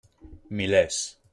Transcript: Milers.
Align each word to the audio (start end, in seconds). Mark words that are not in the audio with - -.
Milers. 0.49 1.15